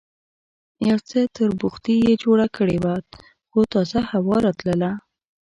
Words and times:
یو 0.89 0.97
څه 1.09 1.19
تربوختي 1.35 1.95
یې 2.05 2.13
جوړه 2.23 2.47
کړې 2.57 2.77
وه، 2.83 2.95
خو 3.49 3.59
تازه 3.73 3.99
هوا 4.11 4.37
راتلله. 4.45 4.91